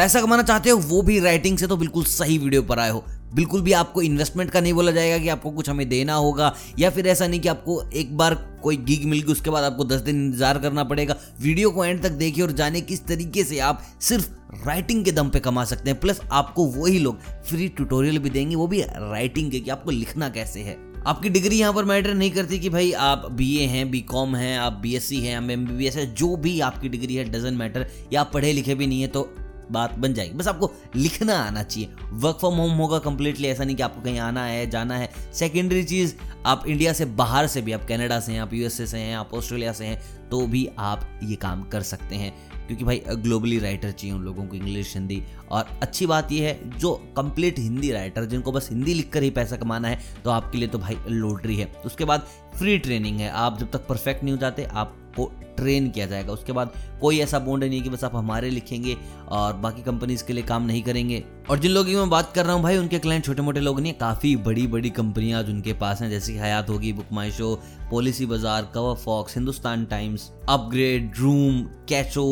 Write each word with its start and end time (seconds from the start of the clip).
पैसा 0.00 0.20
कमाना 0.20 0.42
चाहते 0.42 0.70
हो, 0.70 0.76
वो 0.78 1.00
भी 1.02 1.18
राइटिंग 1.20 1.56
से 1.58 1.66
तो 1.66 1.76
बिल्कुल 1.76 2.04
सही 2.04 2.36
वीडियो 2.38 2.62
पर 2.62 2.78
आए 2.78 2.90
हो। 2.90 3.04
बिल्कुल 3.34 3.60
भी 3.62 3.72
आपको 3.72 4.02
इन्वेस्टमेंट 4.02 4.50
का 4.50 4.60
नहीं 4.60 4.72
बोला 4.72 4.92
जाएगा 4.92 5.18
कि 5.18 5.28
आपको 5.28 5.50
कुछ 5.50 5.68
हमें 5.70 5.88
देना 5.88 6.14
होगा, 6.14 6.54
या 6.78 6.90
फिर 6.90 7.06
ऐसा 7.06 7.26
नहीं 7.26 7.40
कि 7.40 7.48
आपको 7.48 7.82
एक 7.92 8.16
बार 8.16 8.34
कोई 8.62 8.76
गिग 8.78 9.04
मिल 9.04 9.20
गई, 9.20 9.32
उसके 9.32 9.50
बाद 9.50 9.64
आपको 9.64 9.84
दस 9.84 10.00
दिन 10.00 10.24
इंतज़ार 10.26 10.58
करना 10.58 10.84
पड़ेगा। 10.84 11.16
वीडियो 11.40 11.70
को 11.70 11.84
एंड 11.84 12.02
तक 12.02 12.12
देखिए 12.12 12.44
और 12.44 12.52
जाने 12.52 12.80
किस 12.80 13.06
तरीके 13.06 13.44
से 13.44 13.58
आप 13.60 13.82
सिर्फ़ 14.00 14.28
राइटिंग 14.66 15.04
के 15.04 15.12
दम 15.12 15.28
पे 15.28 15.40
कमा 15.40 15.64
सकते 15.64 15.90
हैं। 15.90 15.98
प्लस 16.00 16.20
आपको 16.32 16.64
वही 16.72 16.98
लोग 16.98 17.18
फ्री 17.48 17.68
ट्यूटोरियल 17.68 18.18
भी 18.18 18.30
देंगे, 18.30 18.54
वो 18.56 18.66
भी 18.66 18.80
राइटिंग 18.82 19.50
के, 19.50 19.60
कि 19.60 19.70
आपको 19.70 19.90
लिखना 19.90 20.28
कैसे 20.30 20.60
है। 20.60 20.76
आपकी 21.06 21.28
डिग्री 21.30 21.56
यहाँ 21.56 21.72
पर 21.72 21.84
मैटर 21.84 22.14
नहीं 22.14 22.30
करती 22.30 22.58
कि 22.58 22.68
भाई 22.70 22.90
आप 22.94 23.30
बी 23.32 23.56
ए 23.56 23.66
हैं 23.66 23.90
बी 23.90 24.00
कॉम 24.06 24.34
हैं, 24.36 24.58
आप 24.58 24.72
बी 24.72 24.94
एस 24.94 25.04
सी 25.04 25.20
हैं 25.20 25.36
एम 25.36 25.66
बी 25.66 25.74
बी 25.74 25.86
एस 25.86 25.96
है, 25.96 26.14
जो 26.14 26.36
भी 26.36 26.58
आपकी 26.62 26.88
डिग्री 26.88 27.14
है 27.14 27.24
डजेंट 27.30 27.58
मैटर 27.58 27.86
या 28.12 28.20
आप 28.20 28.30
पढ़े 28.34 28.52
लिखे 28.52 28.74
भी 28.74 28.86
नहीं 28.86 29.00
है 29.02 29.08
तो 29.08 29.22
बात 29.70 29.98
बन 29.98 30.14
जाएगी। 30.14 30.34
बस 30.34 30.48
आपको 30.48 30.70
लिखना 30.96 31.36
आना 31.36 31.62
चाहिए। 31.62 31.88
वर्क 32.12 32.36
फ्रॉम 32.36 32.54
होम 32.54 32.70
होगा 32.72 32.98
कंप्लीटली 32.98 33.48
ऐसा 33.48 33.64
नहीं 33.64 33.76
कि 33.76 33.82
आपको 33.82 34.02
कहीं 34.02 34.18
आना 34.18 34.44
है, 34.44 34.70
जाना 34.70 34.96
है। 34.96 35.10
सेकेंडरी 35.34 35.84
चीज़, 35.84 36.14
आप 36.46 36.66
इंडिया 36.66 36.92
से 36.92 37.04
बाहर 37.04 37.46
से 37.46 37.62
भी, 37.62 37.72
आप 37.72 37.84
कनाडा 37.88 38.20
से 38.20 38.32
हैं, 38.32 38.40
आप 38.40 38.52
यूएसए 38.54 38.86
से 38.86 38.98
हैं, 38.98 39.16
आप 39.16 39.34
ऑस्ट्रेलिया 39.34 39.72
से 39.72 39.84
हैं 39.84 40.28
तो 40.30 40.46
भी 40.46 40.68
आप 40.78 41.20
ये 41.22 41.36
काम 41.36 41.62
कर 41.62 41.82
सकते 41.82 42.16
हैं। 42.16 42.34
क्योंकि 42.66 42.84
भाई 42.84 43.02
ग्लोबली 43.10 43.58
राइटर 43.58 43.90
चाहिए 43.90 44.14
उन 44.16 44.22
लोगों 44.22 44.46
को 44.46 44.56
इंग्लिश 44.56 44.94
हिंदी 44.94 45.22
और 45.50 45.78
अच्छी 45.82 46.06
बात 46.06 46.32
यह 46.32 46.46
है, 46.48 46.78
जो 46.78 46.94
कंप्लीट 47.16 47.58
हिंदी 47.58 47.90
राइटर 47.92 48.24
जिनको 48.24 48.52
बस 48.52 48.68
हिंदी 48.70 48.94
लिखकर 48.94 49.22
ही 49.22 49.30
पैसा 49.30 49.56
कमाना 49.56 49.88
है 49.88 49.98
तो 50.24 50.30
आपके 50.30 50.58
लिए 50.58 50.68
तो 50.68 50.78
भाई 50.78 50.96
लोटरी 51.08 51.56
है। 51.56 51.72
उसके 51.86 52.04
बाद 52.04 52.26
फ्री 52.58 52.78
ट्रेनिंग 52.78 53.20
है। 53.20 53.30
आप 53.30 53.58
जब 53.58 53.70
तक 53.70 53.86
परफेक्ट 53.86 54.24
नहीं 54.24 54.34
हो 54.34 54.40
जाते 54.40 54.64
आपको 54.64 54.99
ट्रेन 55.18 55.88
किया 55.90 56.06
जाएगा। 56.06 56.32
उसके 56.32 56.52
बाद 56.52 56.72
कोई 57.00 57.18
ऐसा 57.20 57.38
बॉन्ड 57.38 57.64
नहीं 57.64 57.78
है 57.78 57.84
कि 57.84 57.90
बस 57.90 58.04
आप 58.04 58.14
हमारे 58.16 58.50
लिखेंगे 58.50 58.96
और 59.28 59.52
बाकी 59.56 59.82
कंपनीज़ 59.82 60.24
के 60.24 60.32
लिए 60.32 60.42
काम 60.42 60.66
नहीं 60.66 60.82
करेंगे। 60.82 61.22
और 61.50 61.58
जिन 61.58 61.70
लोगों 61.70 61.90
की 61.90 61.96
मैं 61.96 62.08
बात 62.10 62.32
कर 62.34 62.44
रहा 62.44 62.54
हूँ 62.54 62.62
भाई, 62.62 62.76
उनके 62.76 62.98
क्लाइंट 62.98 63.24
छोटे 63.24 63.42
मोटे 63.42 63.60
लोग 63.60 63.80
नहीं 63.80 63.92
काफ़ी 63.94 64.34
बड़ी 64.38 64.66
बड़ी 64.66 64.90
कंपनियाँ 64.90 65.38
आज 65.38 65.50
उनके 65.50 65.72
पास 65.74 66.02
हैं। 66.02 66.10
जैसे 66.10 66.38
हयात 66.38 66.70
होगी 66.70 66.92
Book 66.92 67.12
My 67.12 67.30
Show 67.30 67.54
Policy 67.90 68.26
Bazaar 68.26 68.70
Cover 68.74 68.94
Fox 68.94 69.36
Hindustan 69.36 69.84
Times 69.84 70.30
Upgrade 70.48 71.12
Room 71.18 71.62
कैचो 71.88 72.26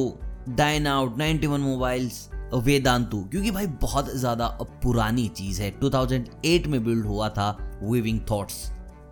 Dine 0.49 0.87
Out 0.87 1.19
ninety 1.19 1.47
one 1.47 1.61
Mobiles 1.61 2.29
Vedantu 2.55 3.19
क्योंकि 3.23 3.51
भाई 3.51 3.67
बहुत 3.83 4.11
ज़्यादा 4.11 4.47
पुरानी 4.83 5.29
चीज़ 5.29 5.63
है। 5.63 5.71
2008 5.81 6.67
में 6.67 6.83
बिल्ड 6.85 7.07
हुआ 7.07 7.29
था 7.29 7.57
विविंग 7.83 8.21
थॉट्स 8.31 8.55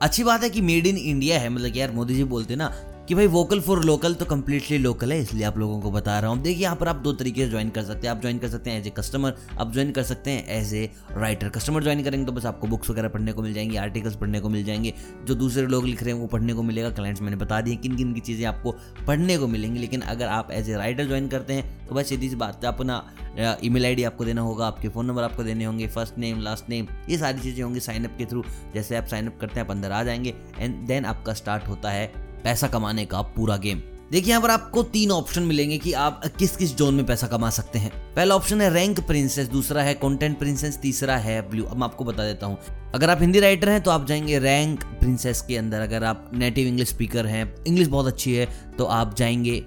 अच्छी 0.03 0.25
बात 0.25 0.43
है 0.43 0.49
कि 0.51 0.61
मेड 0.61 0.87
इन 0.87 0.97
इंडिया 0.97 1.39
है। 1.41 1.49
मतलब 1.49 1.77
यार, 1.77 1.91
मोदी 1.91 2.15
जी 2.15 2.25
बोलते 2.25 2.57
ना 2.57 2.67
कि 3.09 3.15
भाई 3.15 3.27
वोकल 3.27 3.61
फॉर 3.61 3.83
लोकल 3.85 4.15
तो 4.15 4.25
कम्प्लीटली 4.25 4.77
लोकल 4.79 5.13
है, 5.13 5.19
इसलिए 5.21 5.45
आप 5.45 5.59
लोगों 5.59 5.81
को 5.81 5.91
बता 5.91 6.19
रहा 6.21 6.31
हूँ। 6.31 6.41
देखिए, 6.43 6.63
यहाँ 6.63 6.77
पर 6.77 6.89
आप 6.89 6.97
दो 6.97 7.13
तरीके 7.13 7.45
से 7.45 7.51
ज्वाइन 7.51 7.69
कर 7.71 7.83
सकते 7.83 8.07
हैं। 8.07 8.15
आप 8.15 8.21
ज्वाइन 8.21 8.39
कर 8.39 8.49
सकते 8.49 8.71
हैं 8.71 8.79
एज 8.81 8.87
ए 8.87 8.91
कस्टमर 8.97 9.35
आप 9.61 9.73
ज्वाइन 9.73 9.91
कर 9.93 10.03
सकते 10.03 10.31
हैं 10.31 10.47
as 10.57 10.73
a 10.75 10.91
writer 11.13 11.49
customer 11.49 11.83
join 11.83 12.03
करेंगे 12.05 12.27
तो 12.27 12.33
बस 12.33 12.47
आपको 12.47 12.67
बुक्स 12.67 12.91
वगैरह 12.91 13.09
पढ़ने 13.09 13.33
को 13.33 13.43
मिल 13.43 13.55
जाएँगी 13.55 13.77
आर्टिकल्स 13.77 14.17
पढ़ने 14.17 14.41
को 14.41 14.49
मिल 14.49 14.65
जाएँगे। 14.65 14.93
जो 15.27 15.35
दूसरे 15.35 15.67
लोग 15.67 15.87
लिख 15.87 16.03
रहे 16.03 16.15
हैं, 16.15 16.21
वो 16.21 16.27
पढ़ने 16.27 16.55
को 16.55 16.63
मिलेगा। 16.63 16.91
क्लाइंट्स 16.91 17.23
मैंने 17.23 17.37
बता 17.37 17.61
दिए 17.61 17.77
किन 17.77 17.97
किन 17.97 18.13
की 18.15 18.21
चीज़ें 18.21 18.45
आपको 18.47 18.73
पढ़ने 19.07 19.39
को 19.39 19.47
मिलेंगी। 19.47 19.81
लेकिन 19.81 20.01
अगर 20.01 20.27
आप 20.29 20.51
एज 20.53 20.71
ए 20.71 20.77
राइटर 20.77 21.07
ज्वाइन 21.07 21.29
करते 21.29 21.53
हैं 21.53 21.87
तो 21.87 21.95
बस 21.95 22.09
सीधी 22.09 22.29
सी 22.29 22.37
बात 22.37 22.65
है, 22.65 22.69
अपना 22.69 23.57
ईमेल 23.65 23.87
आईडी 23.87 24.05
आपको 24.05 24.25
देना 24.25 24.43
होगा, 24.43 24.67
आपके 24.67 24.89
फ़ोन 24.89 25.07
नंबर 25.07 25.23
आपको 25.23 25.43
देने 25.45 25.65
होंगे 25.65 25.87
फ़र्स्ट 25.89 26.19
नेम 26.19 26.41
लास्ट 26.41 26.69
नेम 26.71 26.87
ये 27.09 27.19
सारी 27.19 27.41
चीज़ें 27.41 27.63
होंगी 27.65 27.81
साइनअप 27.81 28.15
के 28.19 28.25
थ्रू 28.25 28.45
जैसे 28.75 28.97
आप 28.97 29.07
साइनअप 29.07 29.39
करते 29.41 29.61
हैं, 29.61 29.67
आप 29.67 29.71
अंदर 29.71 29.93
आ 29.93 30.03
जाएँगे 30.03 30.35
एंड 30.59 30.87
देन 30.87 31.05
आपका 31.05 31.33
स्टार्ट 31.35 31.69
होता 31.69 31.91
है 31.91 32.13
पैसा 32.47 32.67
कमाने 32.69 33.05
का 33.05 33.21
पूरा 33.35 33.57
गेम। 33.57 33.79
देखिए, 34.13 34.31
यहाँ 34.31 34.43
पर 34.43 34.51
आपको 34.51 34.83
तीन 34.85 35.11
ऑप्शन 35.11 35.43
मिलेंगे 35.43 35.77
कि 35.79 35.93
आप 35.93 36.21
किस 36.39 36.57
किस 36.57 36.77
जोन 36.77 36.95
में 36.95 37.05
पैसा 37.07 37.27
कमा 37.27 37.49
सकते 37.51 37.79
हैं। 37.79 37.91
पहला 38.15 38.35
ऑप्शन 38.37 38.61
है 38.61 38.69
रैंक 38.75 39.01
प्रिंसेस, 39.01 39.49
दूसरा 39.49 39.83
है 39.83 39.95
कंटेंट 39.95 40.39
प्रिंसेस, 40.39 40.79
तीसरा 40.79 41.17
है 41.17 41.41
ब्लू। 41.51 41.65
अब 41.65 41.77
मैं 41.77 41.85
आपको 41.85 42.05
बता 42.05 42.25
देता 42.25 42.47
हूँ। 42.47 42.59
अगर 42.95 43.11
आप 43.11 43.21
हिंदी 43.21 43.41
राइटर 43.41 43.69
हैं 43.69 43.81
तो 43.81 43.91
आप 43.91 44.07
जाएँगे 44.07 44.39
रैंक 44.39 44.85
प्रिंसेस 45.01 45.41
के 45.41 45.57
अंदर। 45.57 45.81
अगर 45.81 46.05
आप 46.05 46.31
नेटिव 46.35 46.69
इंग्लिश 46.69 46.89
स्पीकर 46.89 47.27
हैं, 47.27 47.55
इंग्लिश 47.65 47.89
बहुत 47.89 48.07
अच्छी 48.07 48.35
है 48.35 48.49
तो 48.79 48.85
आप 48.85 49.15
जाएँगे 49.17 49.61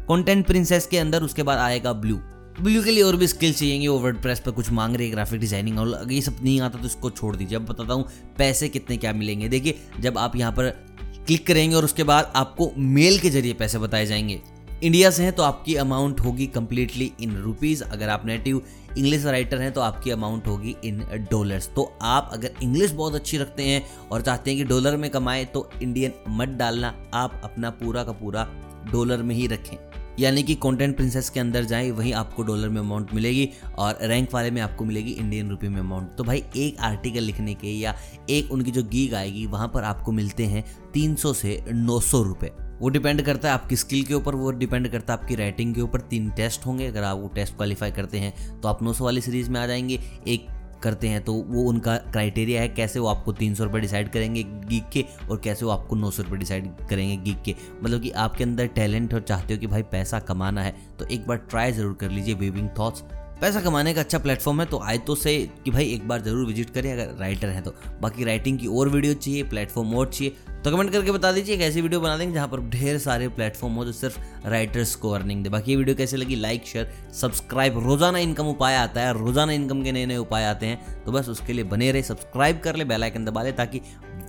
कंटेंट 0.00 0.46
प्रिंसेस 0.46 0.86
के 0.86 0.98
अंदर, 0.98 1.22
उसके 1.22 1.42
बाद 1.42 1.58
आएगा 1.58 1.92
ब्लू। 1.94 2.16
ब्लू 2.60 2.82
के 2.82 2.90
लिए 2.90 3.02
और 3.02 3.16
भी 3.16 3.26
स्किल 3.26 3.52
चाहिए 3.52 3.88
वो 3.88 3.98
वर्ड 3.98 4.20
प्रेस 4.22 4.40
पर 4.40 4.50
कुछ 4.50 4.70
मांग 4.70 4.94
रहे 4.96 5.06
हैं, 5.06 5.14
ग्राफिक 5.14 5.40
डिज़ाइनिंग 5.40 5.78
और 5.78 6.12
ये 6.12 6.20
सब 6.22 6.36
नहीं 6.42 6.60
आता 6.60 6.78
तो 6.78 6.86
इसको 6.86 7.10
छोड़ 7.10 7.34
दीजिए। 7.36 7.58
अब 7.58 7.64
बताता 7.66 7.94
हूँ, 7.94 8.08
पैसे 8.38 8.68
कितने 8.68 8.96
क्या 8.96 9.12
मिलेंगे। 9.12 9.48
देखिए, 9.48 9.78
जब 10.00 10.18
आप 10.18 10.36
यहाँ 10.36 10.52
पर 10.52 10.85
क्लिक 11.26 11.46
करेंगे 11.46 11.76
और 11.76 11.84
उसके 11.84 12.04
बाद 12.04 12.32
आपको 12.36 12.70
मेल 12.78 13.18
के 13.18 13.30
ज़रिए 13.30 13.52
पैसे 13.52 13.78
बताए 13.78 14.06
जाएँगे। 14.06 14.40
इंडिया 14.82 15.10
से 15.10 15.22
हैं 15.22 15.32
तो 15.32 15.42
आपकी 15.42 15.74
अमाउंट 15.74 16.20
होगी 16.20 16.46
कंप्लीटली 16.46 17.12
इन 17.20 17.36
रुपीज़ 17.36 17.82
अगर 17.84 18.08
आप 18.08 18.26
नेटिव 18.26 18.62
इंग्लिश 18.98 19.24
राइटर 19.24 19.58
हैं 19.58 19.72
तो 19.72 19.80
आपकी 19.80 20.10
अमाउंट 20.10 20.46
होगी 20.46 20.76
इन 20.84 20.98
डॉलर्स 21.30 21.68
तो 21.68 21.98
आप 22.02 22.30
अगर 22.32 22.54
इंग्लिश 22.62 22.90
बहुत 22.90 23.14
अच्छी 23.14 23.38
रखते 23.38 23.62
हैं 23.62 23.82
और 24.12 24.22
चाहते 24.22 24.50
हैं 24.50 24.58
कि 24.58 24.64
डॉलर 24.64 24.96
में 24.96 25.10
कमाएँ 25.10 25.44
तो 25.44 25.68
इंडियन 25.82 26.12
मत 26.28 26.48
डालना। 26.48 26.94
आप 27.14 27.40
अपना 27.44 27.70
पूरा 27.70 28.04
का 28.04 28.12
पूरा 28.12 28.48
डॉलर 28.92 29.22
में 29.22 29.34
ही 29.34 29.46
रखें। 29.46 29.76
यानी 30.18 30.42
कि 30.42 30.54
कंटेंट 30.54 30.96
प्रिंसेस 30.96 31.28
के 31.30 31.40
अंदर 31.40 31.64
जाएँ, 31.64 31.90
वहीं 31.90 32.12
आपको 32.12 32.42
डॉलर 32.42 32.68
में 32.68 32.80
अमाउंट 32.80 33.14
मिलेगी 33.14 33.48
और 33.78 33.98
रैंक 34.02 34.34
वाले 34.34 34.50
में 34.50 34.60
आपको 34.62 34.84
मिलेगी 34.84 35.10
इंडियन 35.10 35.50
रुपये 35.50 35.70
में 35.70 35.80
अमाउंट 35.80 36.14
तो 36.18 36.24
भाई, 36.24 36.42
एक 36.56 36.80
आर्टिकल 36.80 37.22
लिखने 37.22 37.54
के 37.54 37.68
या 37.68 37.94
एक 38.30 38.52
उनकी 38.52 38.70
जो 38.70 38.82
गीग 38.82 39.14
आएगी, 39.14 39.46
वहाँ 39.46 39.68
पर 39.68 39.84
आपको 39.84 40.12
मिलते 40.12 40.46
हैं 40.46 40.64
300 40.94 41.32
से 41.32 41.62
900 41.68 42.22
रुपए। 42.22 42.50
वो 42.80 42.88
डिपेंड 42.88 43.22
करता 43.22 43.48
है 43.48 43.54
आपकी 43.54 43.76
स्किल 43.76 44.02
के 44.04 44.14
ऊपर, 44.14 44.34
वो 44.34 44.50
डिपेंड 44.52 44.88
करता 44.88 45.12
है 45.12 45.18
आपकी 45.20 45.34
राइटिंग 45.34 45.74
के 45.74 45.80
ऊपर। 45.80 46.00
तीन 46.00 46.30
टेस्ट 46.30 46.66
होंगे, 46.66 46.86
अगर 46.86 47.02
आप 47.02 47.18
वो 47.18 47.28
टेस्ट 47.28 47.56
क्वालिफाई 47.56 47.90
करते 47.90 48.18
हैं 48.18 48.60
तो 48.60 48.68
आप 48.68 48.82
900 48.82 49.04
वाली 49.04 49.20
सीरीज़ 49.20 49.50
में 49.50 49.60
आ 49.60 49.66
जाएँगे। 49.66 50.00
एक 50.28 50.46
करते 50.82 51.08
हैं 51.08 51.22
तो 51.24 51.32
वो 51.32 51.62
उनका 51.68 51.96
क्राइटेरिया 51.96 52.60
है 52.62 52.68
कैसे 52.68 52.98
वो 52.98 53.06
आपको 53.06 53.32
तीन 53.32 53.54
सौ 53.54 53.64
रुपये 53.64 53.80
डिसाइड 53.80 54.08
करेंगे 54.08 54.42
गीक 54.42 54.88
के 54.92 55.04
और 55.30 55.40
कैसे 55.44 55.64
वो 55.64 55.70
आपको 55.70 55.96
नौ 55.96 56.10
सौ 56.10 56.22
रुपये 56.22 56.38
डिसाइड 56.38 56.70
करेंगे 56.90 57.16
गीक 57.16 57.42
के। 57.42 57.54
मतलब 57.82 58.02
कि 58.02 58.10
आपके 58.10 58.44
अंदर 58.44 58.66
टैलेंट 58.76 59.14
और 59.14 59.20
चाहते 59.20 59.54
हो 59.54 59.60
कि 59.60 59.66
भाई 59.66 59.82
पैसा 59.92 60.18
कमाना 60.20 60.62
है 60.62 60.74
तो 60.98 61.06
एक 61.06 61.26
बार 61.26 61.36
ट्राई 61.50 61.72
ज़रूर 61.72 61.94
कर 62.00 62.10
लीजिए 62.10 62.34
वीविंग 62.34 62.68
थॉट्स 62.78 63.04
पैसा 63.40 63.60
कमाने 63.60 63.92
का 63.94 64.00
अच्छा 64.00 64.18
प्लेटफॉर्म 64.18 64.60
है 64.60 64.66
तो 64.66 64.78
आए 64.80 64.98
तो 64.98 65.14
से 65.14 65.36
कि 65.64 65.70
भाई 65.70 65.92
एक 65.94 66.06
बार 66.08 66.20
ज़रूर 66.22 66.46
विज़िट 66.46 66.70
करें 66.70 66.92
अगर 66.92 67.14
राइटर 67.18 67.48
है 67.48 67.62
तो। 67.62 67.74
बाकी 68.02 68.24
राइटिंग 68.24 68.58
की 68.58 68.66
और 68.68 68.88
वीडियो 68.88 69.14
चाहिए 69.14 69.42
प्लेटफॉर्म 69.44 69.94
और 69.96 70.10
चाहिए 70.10 70.36
तो 70.64 70.70
कमेंट 70.70 70.90
करके 70.92 71.10
बता 71.12 71.30
दीजिए, 71.32 71.54
एक 71.54 71.60
ऐसी 71.62 71.80
वीडियो 71.80 72.00
बना 72.00 72.16
देंगे 72.18 72.34
जहाँ 72.34 72.48
पर 72.48 72.60
ढेर 72.70 72.98
सारे 72.98 73.28
प्लेटफॉर्म 73.30 73.74
हो 73.74 73.84
जो 73.84 73.92
सिर्फ़ 73.92 74.18
राइटर्स 74.46 74.94
को 74.94 75.10
अर्निंग 75.10 75.42
दे। 75.44 75.50
बाकी 75.50 75.70
ये 75.70 75.76
वीडियो 75.76 75.96
कैसे 75.96 76.16
लगी? 76.16 76.36
लाइक 76.36 76.66
शेयर 76.66 76.90
सब्सक्राइब 77.14 77.78
रोज़ाना 77.86 78.18
इनकम 78.18 78.46
उपाय 78.48 78.76
आता 78.76 79.00
है, 79.00 79.12
रोज़ाना 79.14 79.52
इनकम 79.52 79.82
के 79.84 79.92
नए 79.92 80.06
नए 80.06 80.16
उपाय 80.16 80.44
आते 80.44 80.66
हैं 80.66 81.04
तो 81.04 81.12
बस 81.12 81.28
उसके 81.28 81.52
लिए 81.52 81.64
बने 81.66 81.90
रहे 81.92 82.02
सब्सक्राइब 82.04 82.60
कर 82.60 82.76
ले 82.76 82.84
बेलाइकन 82.84 83.24
दबा 83.24 83.42
ले, 83.42 83.52
ताकि 83.52 83.80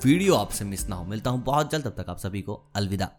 वीडियो 0.05 0.35
आपसे 0.35 0.65
मिस 0.65 0.87
ना 0.89 0.95
हो। 0.95 1.05
मिलता 1.05 1.29
हूँ 1.29 1.43
बहुत 1.43 1.71
जल्द, 1.71 1.85
तब 1.85 1.95
तक 1.97 2.09
आप 2.09 2.17
सभी 2.19 2.41
को 2.41 2.63
अलविदा। 2.75 3.09